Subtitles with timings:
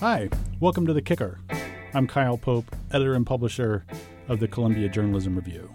[0.00, 0.28] Hi,
[0.60, 1.40] welcome to The Kicker.
[1.92, 3.84] I'm Kyle Pope, editor and publisher
[4.28, 5.74] of the Columbia Journalism Review.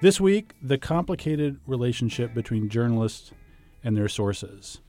[0.00, 3.30] This week, the complicated relationship between journalists
[3.84, 4.80] and their sources.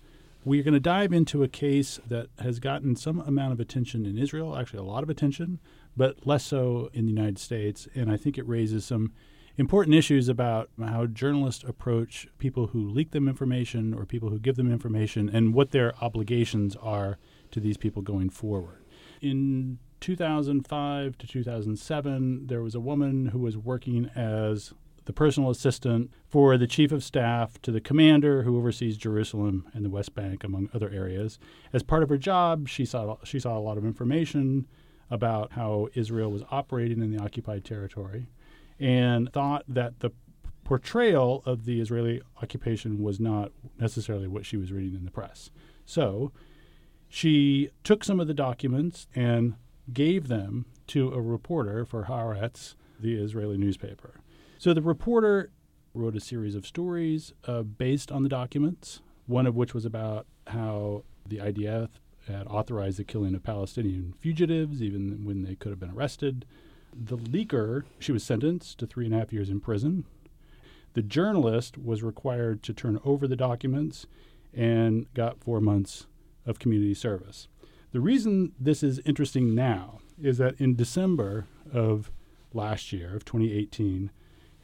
[0.44, 4.18] We're going to dive into a case that has gotten some amount of attention in
[4.18, 5.60] Israel, actually, a lot of attention,
[5.96, 7.88] but less so in the United States.
[7.94, 9.14] And I think it raises some
[9.58, 14.56] important issues about how journalists approach people who leak them information or people who give
[14.56, 17.20] them information and what their obligations are
[17.52, 18.84] to these people going forward.
[19.22, 24.74] In 2005 to 2007, there was a woman who was working as
[25.06, 29.84] the personal assistant for the chief of staff to the commander who oversees Jerusalem and
[29.84, 31.40] the West Bank, among other areas.
[31.74, 34.68] As part of her job, she saw she saw a lot of information
[35.10, 38.28] about how Israel was operating in the occupied territory,
[38.80, 40.12] and thought that the
[40.64, 45.50] portrayal of the Israeli occupation was not necessarily what she was reading in the press.
[45.86, 46.32] So
[47.10, 49.56] she took some of the documents and
[49.92, 54.22] gave them to a reporter for Haaretz, the Israeli newspaper.
[54.60, 55.52] So the reporter
[55.94, 60.28] wrote a series of stories uh, based on the documents, one of which was about
[60.48, 61.90] how the IDF
[62.28, 66.46] had authorized the killing of Palestinian fugitives, even when they could have been arrested.
[66.94, 70.06] The leaker, she was sentenced to three and a half years in prison.
[70.94, 74.06] The journalist was required to turn over the documents
[74.54, 76.08] and got four months
[76.50, 77.48] of community service.
[77.92, 82.12] The reason this is interesting now is that in December of
[82.54, 84.12] last year, of 2018,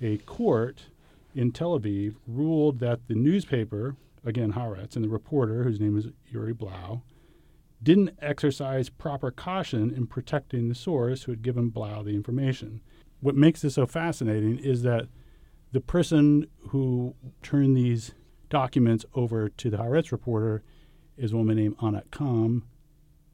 [0.02, 0.88] a court
[1.34, 6.08] in Tel Aviv ruled that the newspaper, again Haaretz, and the reporter, whose name is
[6.32, 7.04] Uri Blau,
[7.82, 12.82] didn't exercise proper caution in protecting the source who had given Blau the information.
[13.22, 15.08] What makes this so fascinating is that
[15.72, 18.14] the person who turned these
[18.50, 20.64] documents over to the Haaretz reporter
[21.18, 22.64] is a woman named Anat Kamm,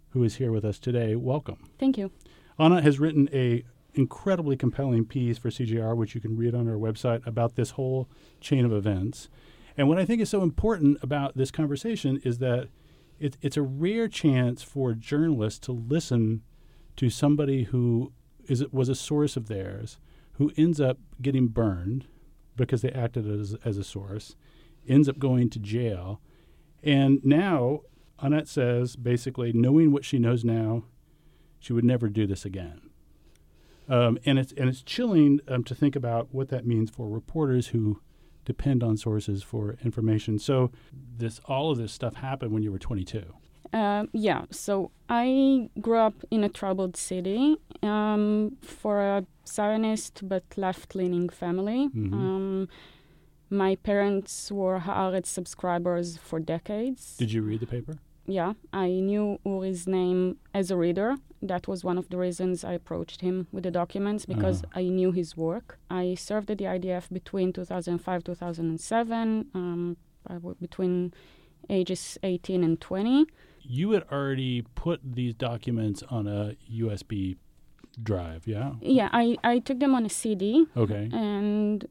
[0.09, 1.15] who is here with us today.
[1.15, 1.69] Welcome.
[1.79, 2.11] Thank you.
[2.59, 6.75] Anat has written a incredibly compelling piece for CJR, which you can read on our
[6.75, 8.07] website, about this whole
[8.39, 9.29] chain of events.
[9.78, 12.69] And what I think is so important about this conversation is that
[13.19, 16.41] it, it's a rare chance for journalists to listen
[16.97, 18.11] to somebody who
[18.47, 19.97] is was a source of theirs,
[20.33, 22.06] who ends up getting burned
[22.56, 24.35] because they acted as, as a source,
[24.88, 26.19] ends up going to jail.
[26.84, 27.81] And now,
[28.22, 30.84] Anat says basically, knowing what she knows now,
[31.59, 32.81] she would never do this again.
[33.88, 37.68] Um, and it's and it's chilling um, to think about what that means for reporters
[37.68, 38.00] who
[38.46, 40.40] depend on sources for information.
[40.40, 40.72] So
[41.18, 43.24] this all of this stuff happened when you were 22.
[43.74, 50.44] Uh, yeah, so I grew up in a troubled city um, for a Zionist but
[50.58, 51.90] left-leaning family.
[51.96, 52.68] Mhm.
[53.53, 57.17] My parents were Haaretz subscribers for decades.
[57.17, 57.95] Did you read the paper?
[58.28, 61.17] yeah, I knew Uri's name as a reader.
[61.41, 64.79] That was one of the reasons I approached him with the documents because Uh-huh.
[64.79, 65.67] I knew his work.
[65.89, 69.97] I served at the IDF between 2005 2007, um,
[70.29, 71.13] w- between
[71.69, 73.25] ages 18 and 20.
[73.63, 77.35] You had already put these documents on a USB
[78.01, 78.73] drive, yeah?
[78.81, 81.09] Yeah, I, I took them on a CD, Okay.
[81.12, 81.85] and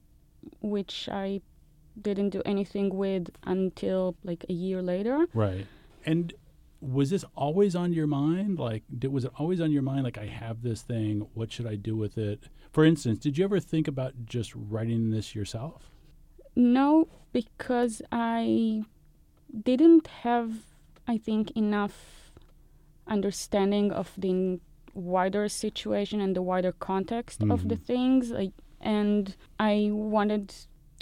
[0.60, 1.40] which I
[2.00, 5.26] didn't do anything with until like a year later.
[5.34, 5.66] Right.
[6.06, 6.32] And
[6.80, 8.58] was this always on your mind?
[8.58, 10.04] Like, did, was it always on your mind?
[10.04, 11.26] Like, I have this thing.
[11.34, 12.44] What should I do with it?
[12.72, 15.90] For instance, did you ever think about just writing this yourself?
[16.56, 18.84] No, because I
[19.62, 20.52] didn't have,
[21.06, 22.32] I think, enough
[23.06, 24.60] understanding of the
[24.94, 27.82] wider situation and the wider context of the Mhm.
[27.82, 28.30] things.
[28.30, 30.54] Like, and I wanted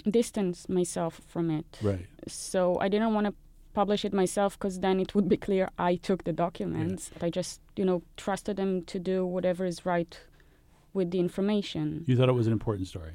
[0.09, 1.79] distance myself from it.
[1.81, 2.05] Right.
[2.27, 3.33] So I didn't want to
[3.73, 7.11] publish it myself because then it would be clear I took the documents.
[7.21, 10.17] I just, you know, trusted them to do whatever is right
[10.93, 12.03] with the information.
[12.07, 13.11] You thought it was an important story.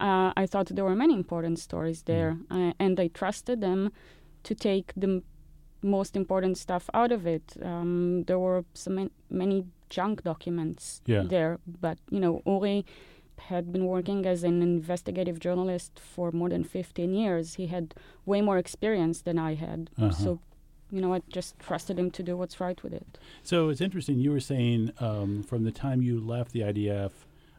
[0.00, 3.92] Uh, I thought there were many important stories there, uh, and I trusted them
[4.44, 5.22] to take the m-
[5.82, 7.56] most important stuff out of it.
[7.62, 11.22] Um, there were so man- many junk documents Yeah.
[11.22, 12.84] there, but you know, Uri
[13.48, 17.54] had been working as an investigative journalist for more than 15 years.
[17.54, 17.94] He had
[18.24, 20.10] way more experience than I had, Uh-huh.
[20.12, 20.40] so
[20.90, 23.06] you know, I just trusted him to do what's right with it.
[23.42, 24.18] So it's interesting.
[24.18, 27.12] You were saying um, from the time you left the IDF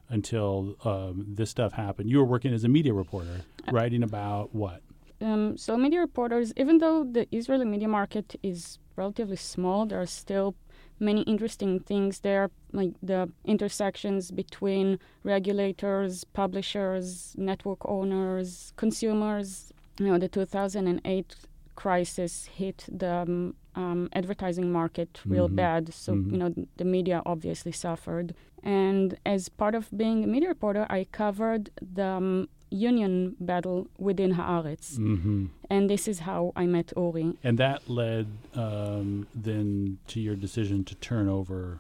[0.09, 3.41] until um, this stuff happened, you were working as a media reporter,
[3.71, 4.81] writing about what?
[5.19, 10.06] Um, so media reporters, even though the Israeli media market is relatively small, there are
[10.06, 10.53] still
[11.00, 19.72] many interesting things there, like the intersections between regulators, publishers, network owners, consumers.
[20.00, 21.36] You know, the 2008
[21.75, 25.56] crisis hit the um, um, advertising market real Mhm.
[25.56, 25.94] bad.
[25.94, 26.31] So Mhm.
[26.31, 28.36] you know the media obviously suffered.
[28.63, 34.34] And as part of being a media reporter, I covered the um, union battle within
[34.34, 37.38] Haaretz, hmm and this is how I met Uri.
[37.44, 41.80] And that led um, then to your decision to turn over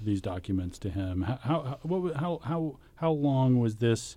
[0.00, 1.22] these documents to him.
[1.22, 4.16] How how how, what, how how how long was this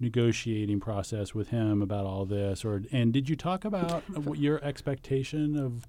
[0.00, 2.64] negotiating process with him about all this?
[2.64, 5.86] Or and did you talk about what your expectation of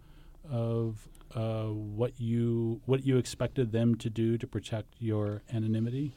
[0.52, 6.14] of uh, what you what you expected them to do to protect your anonymity?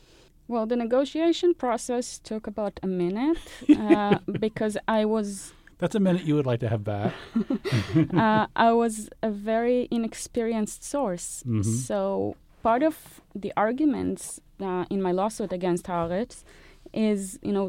[0.53, 3.39] Well, the negotiation process took about a minute
[3.85, 7.13] uh, because I was That's a minute you would like to have back.
[8.25, 11.43] uh, I was a very inexperienced source.
[11.47, 11.65] Mhm.
[11.89, 12.95] So part of
[13.43, 16.45] the arguments uh, in my lawsuit against Haaretz
[16.93, 17.67] is, you know,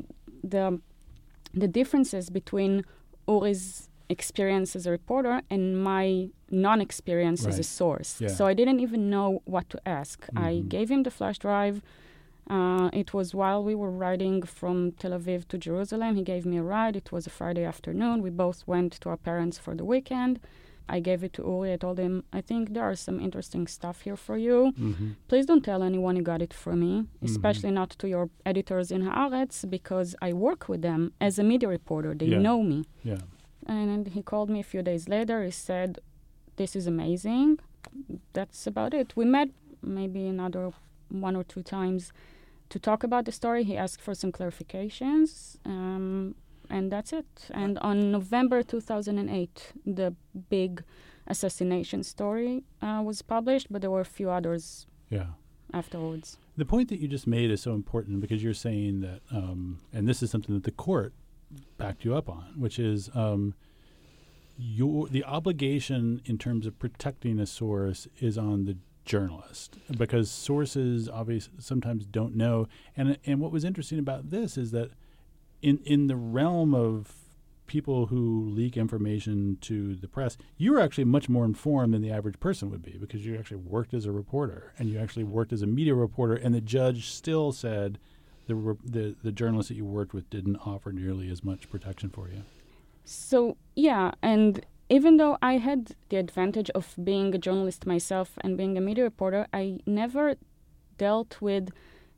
[0.54, 0.66] the
[1.62, 2.84] the differences between
[3.28, 5.62] Uri's experience as a reporter and
[5.94, 6.06] my
[6.68, 8.12] non-experience as a source.
[8.22, 8.36] Yeah.
[8.38, 10.18] So I didn't even know what to ask.
[10.36, 10.70] I Mhm.
[10.76, 11.76] gave him the flash drive.
[12.50, 16.16] Uh, it was while we were riding from Tel Aviv to Jerusalem.
[16.16, 16.95] He gave me a ride.
[16.95, 18.22] It was a Friday afternoon.
[18.22, 20.40] We both went to our parents for the weekend.
[20.90, 21.72] I gave it to Uri.
[21.72, 24.74] I told him, I think there are some interesting stuff here for you.
[24.75, 27.25] hmm Please don't tell anyone you got it from me, Mm-hmm.
[27.25, 31.69] especially not to your editors in Haaretz, because I work with them as a media
[31.69, 32.13] reporter.
[32.13, 32.39] They Yeah.
[32.39, 32.84] know me.
[33.04, 33.22] Yeah.
[33.66, 35.42] And he called me a few days later.
[35.46, 36.00] He said,
[36.57, 37.60] This is amazing.
[38.34, 39.16] That's about it.
[39.16, 39.50] We met
[39.81, 40.72] maybe another
[41.10, 42.12] one or two times
[42.74, 43.64] to talk about the story.
[43.64, 45.58] He asked for some clarifications.
[45.64, 46.34] Um,
[46.70, 47.28] and that's it.
[47.52, 50.16] And on November 2008, the
[50.50, 50.84] big
[51.28, 55.28] assassination story uh, was published, but there were a few others Yeah.
[55.72, 56.38] afterwards.
[56.58, 60.08] The point that you just made is so important because you're saying that, um, and
[60.08, 61.14] this is something that the court
[61.78, 63.54] backed you up on, which is um,
[64.58, 71.10] your the obligation in terms of protecting a source is on the journalist because sources
[71.10, 72.68] obviously sometimes don't know.
[72.96, 74.92] And and what was interesting about this is that
[75.62, 77.16] in in the realm of
[77.66, 82.40] people who leak information to the press, you're actually much more informed than the average
[82.40, 85.62] person would be because you actually worked as a reporter and you actually worked as
[85.62, 88.00] a media reporter, and the judge still said
[88.48, 92.30] the the, the journalist that you worked with didn't offer nearly as much protection for
[92.30, 92.44] you.
[93.06, 98.58] So, yeah, and even though I had the advantage of being a journalist myself and
[98.58, 100.36] being a media reporter, I never
[100.98, 101.70] dealt with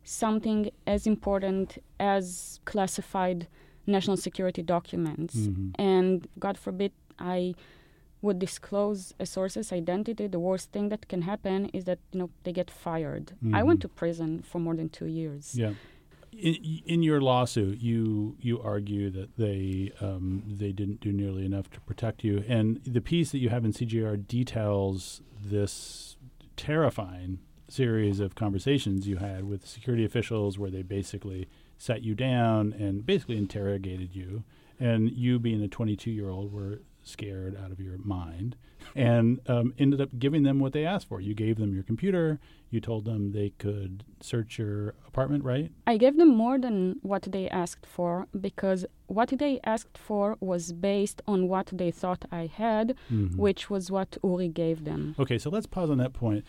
[0.03, 3.47] something as important as classified
[3.87, 5.35] national security documents.
[5.35, 5.71] Mhm.
[5.77, 7.55] And God forbid I
[8.21, 12.29] would disclose a source's identity, the worst thing that can happen is that you know
[12.43, 13.33] they get fired.
[13.53, 13.83] I went Mhm.
[13.83, 15.55] to prison for more than two years.
[15.57, 15.73] Yeah.
[16.37, 21.69] In, in your lawsuit, you you argue that they um, they didn't do nearly enough
[21.71, 26.17] to protect you, and the piece that you have in CJR details this
[26.57, 31.47] terrifying series of conversations you had with security officials, where they basically
[31.77, 34.43] sat you down and basically interrogated you,
[34.79, 38.55] and you, being a 22 year old, were scared out of your mind,
[38.95, 41.21] and um, ended up giving them what they asked for.
[41.21, 42.39] You gave them your computer.
[42.69, 45.71] You told them they could search your apartment, right?
[45.87, 50.73] I gave them more than what they asked for because what they asked for was
[50.73, 53.35] based on what they thought I had, Mhm.
[53.37, 55.15] which was what Uri gave them.
[55.19, 56.43] Okay, so let's pause on that point.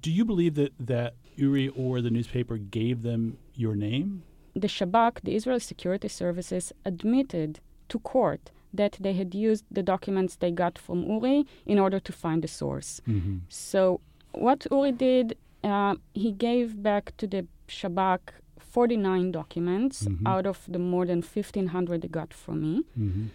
[0.00, 4.22] Do you believe that that Uri or the newspaper gave them your name?
[4.54, 7.58] The Shabak, the Israel Security Services, admitted
[7.88, 12.12] to court that they had used the documents they got from Uri in order to
[12.12, 13.00] find the source.
[13.08, 13.36] Mm-hmm.
[13.48, 14.00] So,
[14.32, 18.20] what Uri did, uh, he gave back to the Shabak
[18.58, 20.26] 49 documents Mhm.
[20.26, 22.82] out of the more than 1,500 they got from me.
[22.98, 23.26] Mm-hmm.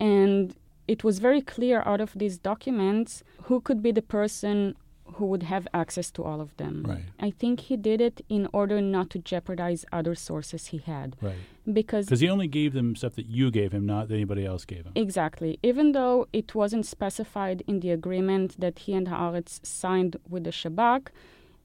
[0.00, 0.54] And
[0.88, 4.74] it was very clear out of these documents who could be the person
[5.18, 6.84] who would have access to all of them.
[6.86, 7.04] Right.
[7.20, 11.16] I think he did it in order not to jeopardize other sources he had.
[11.20, 11.34] Right.
[11.70, 14.84] Because he only gave them stuff that you gave him, not that anybody else gave
[14.86, 14.92] him.
[14.94, 15.58] Exactly.
[15.62, 20.50] Even though it wasn't specified in the agreement that he and Haaretz signed with the
[20.50, 21.08] Shabak,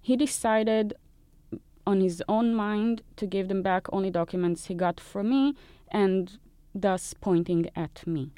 [0.02, 0.94] he decided
[1.86, 5.54] on his own mind to give them back only documents he got from me
[5.92, 6.40] and
[6.74, 8.32] thus pointing at me.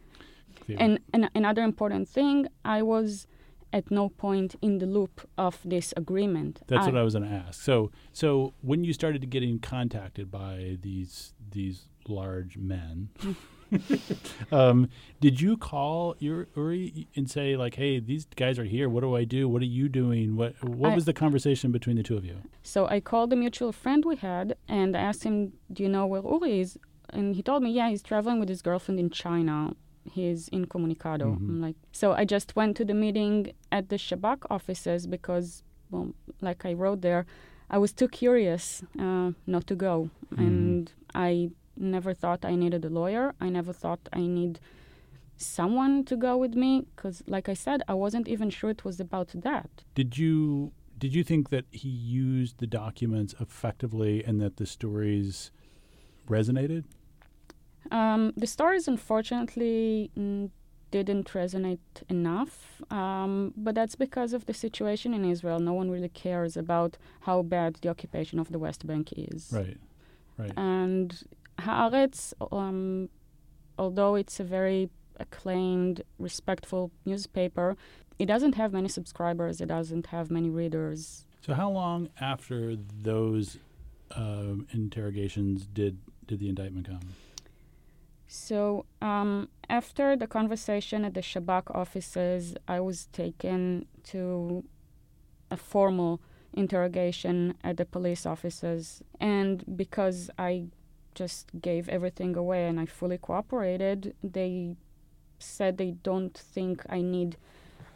[0.79, 3.27] And, and another important thing, I was
[3.75, 6.62] at no point in the loop of this agreement.
[6.67, 7.62] That's what I was going to ask.
[7.62, 13.10] So, so when you started getting contacted by these these large men,
[14.51, 14.88] um,
[15.20, 18.88] did you call your Uri and say like, "Hey, these guys are here.
[18.88, 19.50] What do I do?
[19.50, 20.36] What are you doing?
[20.36, 23.36] What what I- was the conversation between the two of you?" So I called a
[23.36, 26.77] mutual friend we had and I asked him, Do you know where Uri is?
[27.10, 29.75] And he told me, Yeah, he's traveling with his girlfriend in China.
[30.12, 31.25] He's incommunicado.
[31.35, 31.50] Mhm.
[31.50, 36.13] I'm like, so I just went to the meeting at the Shabak offices because, well,
[36.41, 37.25] like I wrote there,
[37.69, 40.38] I was too curious uh, not to go, Mhm.
[40.47, 43.33] and I never thought I needed a lawyer.
[43.41, 44.59] I never thought I need
[45.38, 49.00] someone to go with me because, like I said, I wasn't even sure it was
[49.00, 49.69] about that.
[49.95, 55.51] Did you did you think that he used the documents effectively and that the stories
[56.29, 56.85] resonated?
[57.92, 60.50] Um, the stories, unfortunately, mm,
[60.92, 65.60] didn't resonate enough, um, but that's because of the situation in Israel.
[65.60, 69.51] No one really cares about how bad the occupation of the West Bank is.
[69.51, 69.77] Right.
[70.38, 70.54] Right.
[70.58, 71.24] And
[71.60, 73.10] Haaretz, um,
[73.77, 74.89] although it's a very
[75.20, 77.77] acclaimed, respectful newspaper,
[78.20, 79.62] it doesn't have many subscribers.
[79.62, 81.25] It doesn't have many readers.
[81.46, 83.58] So how long after those
[84.15, 87.01] um, interrogations did did the indictment come?
[88.27, 94.63] So um, after the conversation at the Shabak offices, I was taken to
[95.51, 96.22] a formal
[96.53, 100.65] interrogation at the police offices, and because I
[101.13, 104.75] just gave everything away and I fully cooperated, they
[105.39, 107.38] said they don't think I need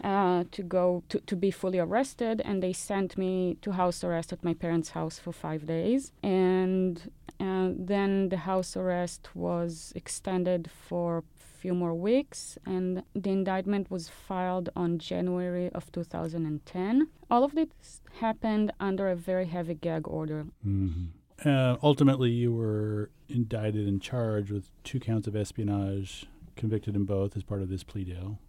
[0.03, 4.31] uh, to go to, to be fully arrested, and they sent me to house arrest
[4.31, 6.11] at my parents' house for five days.
[6.23, 11.23] And uh, then the house arrest was extended for a
[11.59, 17.07] few more weeks, and the indictment was filed on January of 2010.
[17.29, 20.47] All of this happened under a very heavy gag order.
[20.65, 21.75] Mm-hmm.
[21.81, 26.25] Ultimately, you were indicted and charged with two counts of espionage,
[26.57, 28.39] convicted in both as part of this plea deal.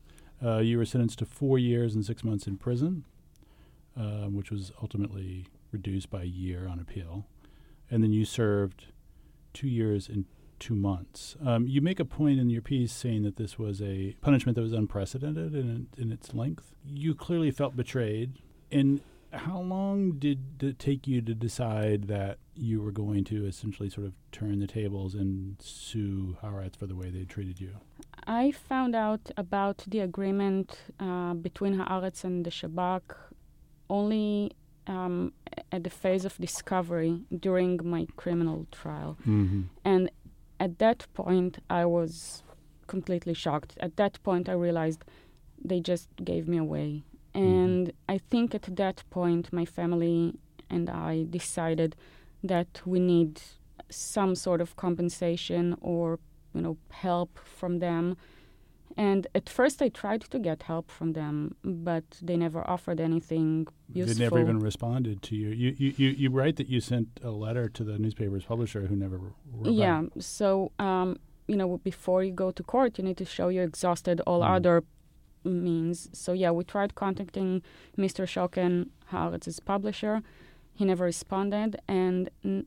[0.44, 3.04] Uh, you were sentenced to four years and six months in prison,
[3.96, 7.26] uh, which was ultimately reduced by a year on appeal.
[7.90, 8.86] And then you served
[9.52, 10.24] two years and
[10.58, 11.36] two months.
[11.44, 14.62] Um, you make a point in your piece saying that this was a punishment that
[14.62, 16.74] was unprecedented in, in its length.
[16.84, 18.38] You clearly felt betrayed.
[18.70, 19.00] And
[19.32, 24.06] how long did it take you to decide that you were going to essentially sort
[24.06, 27.76] of turn the tables and sue Haaretz for the way they treated you?
[28.26, 33.02] I found out about the agreement uh, between Haaretz and the Shabak
[33.88, 34.52] only
[35.80, 39.16] at the phase of discovery during my criminal trial.
[39.22, 39.62] Mm-hmm.
[39.84, 40.10] And
[40.58, 42.42] at that point, I was
[42.86, 43.72] completely shocked.
[43.80, 45.00] At that point, I realized
[45.70, 47.04] they just gave me away.
[47.32, 50.34] And I think at that point, my family
[50.68, 51.96] and I decided
[52.42, 53.40] that we need
[53.88, 56.18] some sort of compensation or
[56.54, 58.16] you know help from them
[58.96, 63.66] and at first i tried to get help from them but they never offered anything
[63.92, 64.14] useful.
[64.14, 65.48] They never even responded to you.
[65.50, 65.94] You, you.
[65.96, 69.72] you you write that you sent a letter to the newspaper's publisher who never wrote
[69.84, 71.08] yeah so um,
[71.46, 74.50] you know before you go to court you need to show you exhausted all Mm.
[74.56, 74.76] other
[75.44, 77.62] means so yeah we tried contacting
[77.96, 80.22] mr Schocken Haaretz's publisher
[80.74, 82.66] he never responded and n-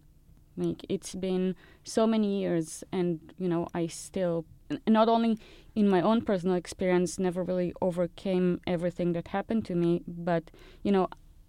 [0.58, 4.46] like it's been so many years and you know i still
[4.88, 5.38] not only
[5.76, 10.52] in my own personal experience never really overcame everything that happened to me but
[10.84, 11.08] you know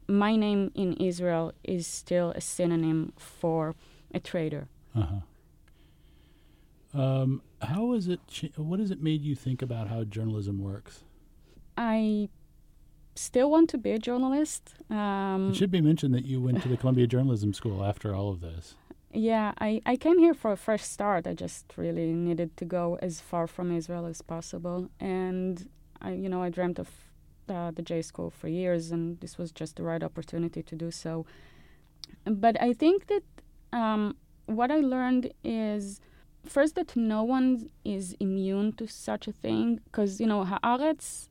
[0.08, 3.74] my name in israel is still a synonym for
[4.12, 5.20] a traitor Uh-huh.
[6.96, 8.20] Um, how is it?
[8.28, 11.02] Ch- what has it made you think about how journalism works?
[11.76, 12.28] i
[13.16, 16.68] still want to be a journalist um, it should be mentioned that you went to
[16.68, 18.76] the Columbia Journalism School after all of this.
[19.16, 21.28] Yeah, I, I came here for a fresh start.
[21.28, 24.90] I just really needed to go as far from Israel as possible.
[24.98, 25.68] And
[26.02, 26.90] I, you know, I dreamt of
[27.48, 30.90] uh, the J school for years, and this was just the right opportunity to do
[30.90, 31.26] so.
[32.24, 33.22] But I think that
[33.72, 34.16] um,
[34.46, 36.00] what I learned is
[36.44, 41.28] first that no one is immune to such a thing, because you know, Haaretz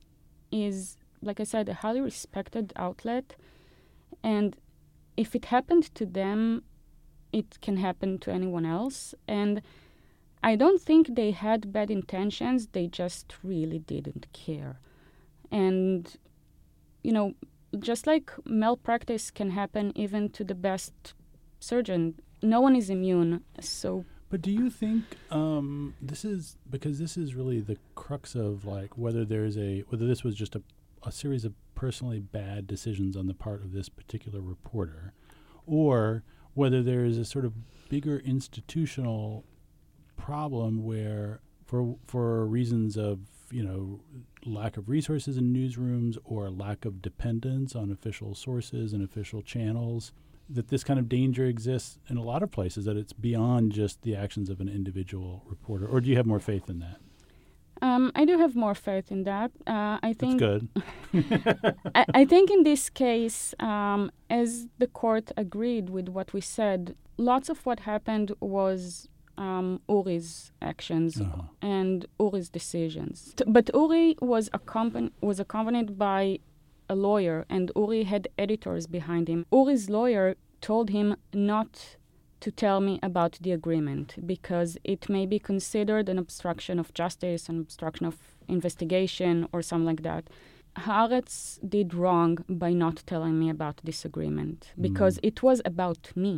[0.53, 3.35] is, like I said, a highly respected outlet,
[4.23, 4.55] and
[5.17, 6.63] if it happened to them,
[7.33, 9.13] it can happen to anyone else.
[9.27, 9.61] And
[10.41, 14.79] I don't think they had bad intentions, they just really didn't care.
[15.51, 16.15] And,
[17.03, 17.33] you know,
[17.79, 21.13] just like malpractice can happen even to the best
[21.59, 23.43] surgeon, no one is immune.
[23.59, 28.65] So, But do you think um, this is because this is really the crux of
[28.65, 30.61] like whether there's a whether this was just a,
[31.03, 35.13] a series of personally bad decisions on the part of this particular reporter,
[35.65, 36.23] or
[36.53, 37.53] whether there is a sort of
[37.89, 39.45] bigger institutional
[40.17, 43.19] problem where for for reasons of
[43.51, 43.99] you know
[44.45, 50.11] lack of resources in newsrooms or lack of dependence on official sources and official channels
[50.49, 54.01] that this kind of danger exists in a lot of places that it's beyond just
[54.01, 55.87] the actions of an individual reporter.
[55.87, 56.99] Or do you have more faith in that
[57.87, 59.49] Um, I do have more faith in that.
[59.67, 60.61] Uh, I That's think good.
[61.99, 64.49] I, I think in this case, um, as
[64.81, 68.81] the court agreed with what we said, lots of what happened was
[69.37, 71.43] um, Uri's actions Uh-huh.
[71.61, 73.33] and Uri's decisions.
[73.37, 76.39] T- But Uri was, accompanied was accompanied by
[76.89, 79.45] a lawyer, and Uri had editors behind him.
[79.51, 81.97] Uri's lawyer told him not
[82.43, 87.43] to tell me about the agreement because it may be considered an obstruction of justice,
[87.51, 88.15] an obstruction of
[88.57, 90.23] investigation, or something like that.
[90.85, 91.35] Haaretz
[91.75, 92.31] did wrong
[92.63, 95.27] by not telling me about this agreement because Mm.
[95.29, 96.33] it was about me.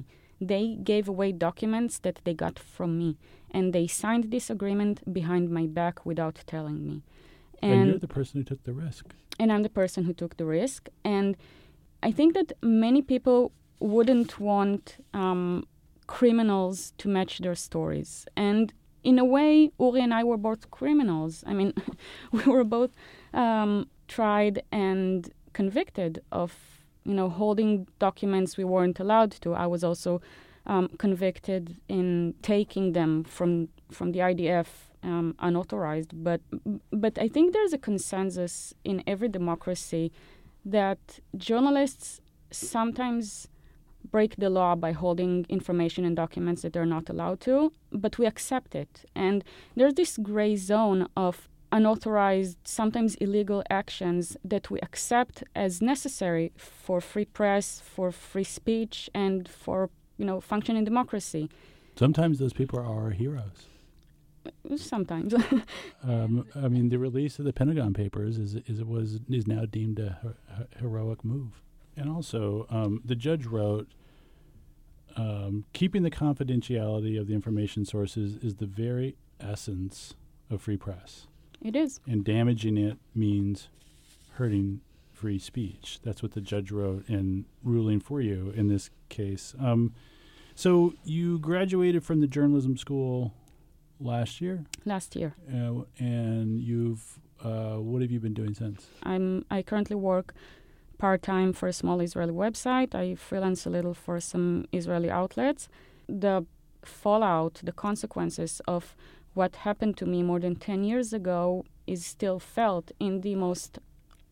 [0.53, 3.09] They gave away documents that they got from me,
[3.55, 6.95] and they signed this agreement behind my back without telling me.
[7.61, 9.05] And, you're the person who took the risk.
[9.39, 10.81] and I'm the person who took the risk.
[11.03, 11.35] And
[12.07, 13.39] I think that many people
[13.79, 15.65] wouldn't want um,
[16.07, 18.25] criminals to match their stories.
[18.35, 21.43] And in a way, Uri and I were both criminals.
[21.45, 21.73] I mean,
[22.31, 22.91] we were both
[23.33, 26.53] um, tried and convicted of,
[27.03, 29.53] you know, holding documents we weren't allowed to.
[29.53, 30.21] I was also
[30.65, 34.67] um, convicted in taking them from from the IDF
[35.03, 36.11] um, unauthorized.
[36.23, 36.41] But
[36.91, 40.11] but I think there's a consensus in every democracy
[40.65, 42.21] that journalists
[42.51, 43.47] sometimes
[44.11, 48.25] break the law by holding information and documents that they're not allowed to, but we
[48.25, 49.05] accept it.
[49.15, 49.43] And
[49.75, 57.01] there's this gray zone of unauthorized, sometimes illegal actions that we accept as necessary for
[57.01, 61.49] free press, for free speech, and for you know functioning democracy.
[61.97, 63.65] Sometimes those people are our heroes.
[64.77, 65.33] Sometimes.
[66.03, 69.97] Um, I mean, the release of the Pentagon Papers is is was is now deemed
[69.97, 71.63] a her- her- heroic move.
[71.97, 73.87] And also, um, the judge wrote,
[75.15, 80.13] um, "Keeping the confidentiality of the information sources is the very essence
[80.49, 81.27] of free press,
[81.61, 81.99] it is.
[82.05, 83.69] and damaging it means
[84.33, 84.81] hurting
[85.13, 89.55] free speech." That's what the judge wrote in ruling for you in this case.
[89.59, 89.93] Um,
[90.53, 93.33] so you graduated from the journalism school
[93.99, 95.35] last year Last year.
[95.49, 98.89] uh, and you've uh, what have you been doing since?
[99.03, 100.33] I'm I currently work
[100.97, 102.95] part time for a small Israeli website.
[102.95, 105.67] I freelance a little for some Israeli outlets.
[106.07, 106.45] The
[106.83, 108.95] fallout, the consequences of
[109.33, 113.79] what happened to me more than 10 years ago is still felt in the most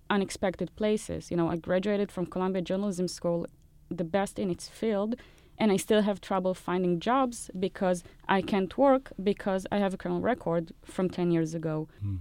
[0.09, 1.29] unexpected places.
[1.29, 3.45] You know, I graduated from Columbia Journalism School,
[3.89, 5.15] the best in its field,
[5.57, 9.97] and I still have trouble finding jobs because I can't work because I have a
[9.97, 11.87] criminal record from 10 years ago.
[12.01, 12.17] Hmm.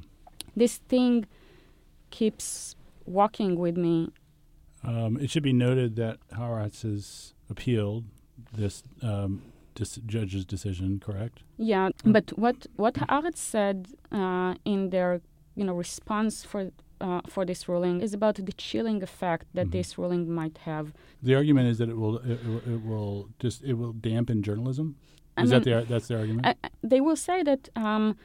[0.54, 1.26] This thing
[2.10, 2.76] keeps
[3.06, 4.10] walking with me.
[4.84, 8.04] Um, it should be noted that Haaretz has appealed
[8.52, 9.42] this um,
[9.74, 10.98] dis- judge's decision.
[11.00, 11.42] Correct?
[11.56, 15.20] Yeah, but what what Haaretz said uh, in their
[15.54, 19.72] you know response for uh, for this ruling is about the chilling effect that Mhm.
[19.72, 20.92] this ruling might have.
[21.22, 24.96] The argument is that it will it, it, will just it will dampen journalism.
[25.36, 26.46] I Is that mean, the ar- that's the argument?
[26.46, 28.16] I- they will say that um,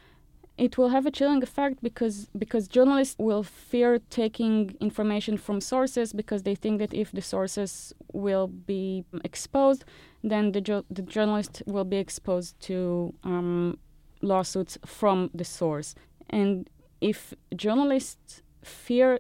[0.58, 6.14] it will have a chilling effect because because journalists will fear taking information from sources
[6.14, 9.86] because they think that if the sources will be exposed,
[10.24, 13.78] then the jo- the journalist will be exposed to um,
[14.22, 15.94] lawsuits from the source.
[16.30, 16.70] And
[17.02, 19.20] if journalists fear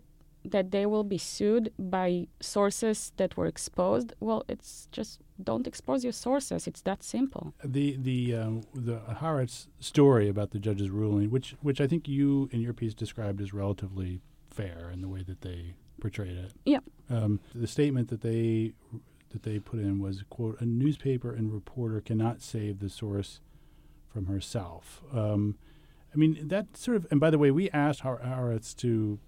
[0.52, 6.04] that they will be sued by sources that were exposed, well, it's just don't expose
[6.04, 6.68] your sources.
[6.68, 7.54] It's that simple.
[7.64, 12.50] the the um, the Haaretz story about the judge's ruling, which which I think you
[12.52, 16.54] in your piece described as relatively fair in the way that they portrayed it.
[16.66, 16.80] Yeah.
[17.10, 18.74] Um, the statement that they
[19.30, 23.42] that they put in was quote a newspaper and reporter cannot save the source
[24.08, 25.04] from herself.
[25.14, 25.58] Um,
[26.14, 29.20] I mean that sort of and by the way, we asked Haaretz to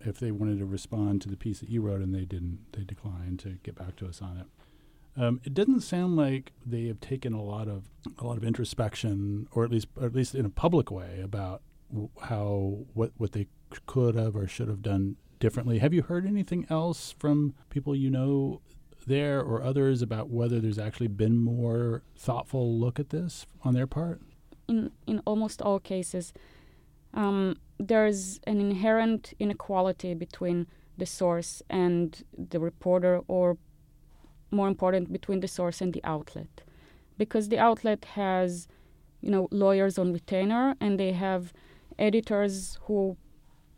[0.00, 2.60] if they wanted to respond to the piece that you wrote, and they didn't.
[2.72, 4.46] They declined to get back to us on it.
[5.20, 9.48] Um, it doesn't sound like they have taken a lot of a lot of introspection,
[9.52, 13.32] or at least or at least in a public way, about w- how what what
[13.32, 13.48] they
[13.86, 15.78] could have or should have done differently.
[15.78, 18.60] Have you heard anything else from people you know
[19.06, 23.86] there or others about whether there's actually been more thoughtful look at this on their
[23.86, 24.20] part?
[24.68, 26.32] in in almost all cases,
[27.14, 33.56] um, there's an inherent inequality between the source and the reporter, or
[34.50, 36.62] more important, between the source and the outlet,
[37.16, 38.66] because the outlet has,
[39.20, 41.52] you know, lawyers on retainer, and they have
[41.98, 43.16] editors who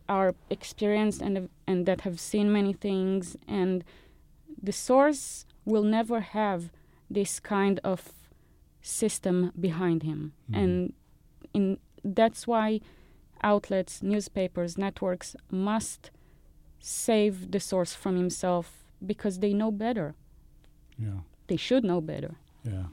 [0.08, 3.84] are experienced and and that have seen many things, and
[4.62, 6.70] the source will never have
[7.08, 8.12] this kind of
[8.82, 10.56] system behind him Mhm.
[10.62, 10.92] and
[11.52, 12.80] in that's why
[13.42, 16.10] outlets, newspapers, networks must
[16.78, 20.14] save the source from himself because they know better.
[20.98, 21.20] Yeah.
[21.46, 22.36] They should know better.
[22.64, 22.84] Yeah.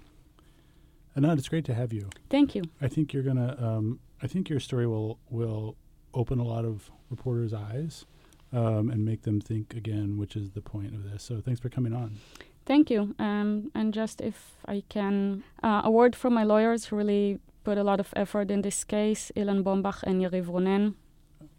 [1.15, 2.09] Anat, it's great to have you.
[2.29, 2.63] Thank you.
[2.81, 3.57] I think you're gonna.
[3.59, 5.75] Um, I think your story will will
[6.13, 8.05] open a lot of reporters' eyes
[8.53, 11.23] um, and make them think again, which is the point of this.
[11.23, 12.17] So thanks for coming on.
[12.65, 13.15] Thank you.
[13.17, 17.77] Um, and just if I can, uh, a word from my lawyers who really put
[17.77, 20.93] a lot of effort in this case, Ilan Bombach and Yariv Ronen.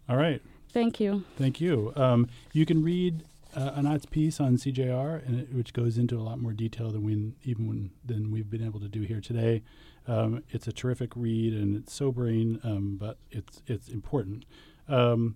[0.09, 0.41] All right.
[0.73, 1.23] Thank you.
[1.37, 1.93] Thank you.
[1.95, 6.23] Um, you can read uh, Anat's piece on CJR, and it, which goes into a
[6.29, 9.61] lot more detail than we even when, than we've been able to do here today.
[10.07, 14.45] Um, it's a terrific read, and it's sobering, um, but it's it's important.
[14.87, 15.35] Um,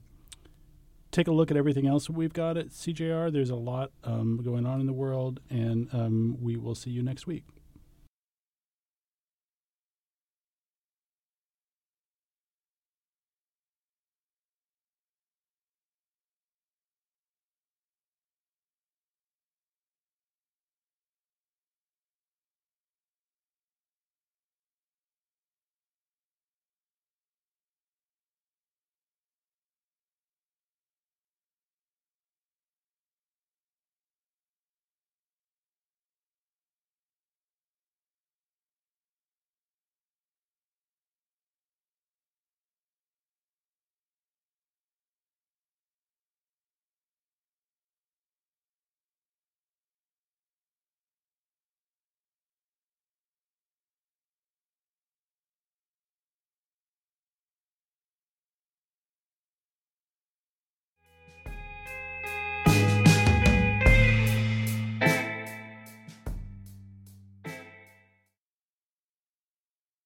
[1.12, 3.32] take a look at everything else we've got at CJR.
[3.32, 7.04] There's a lot um, going on in the world, and um, we will see you
[7.04, 7.44] next week.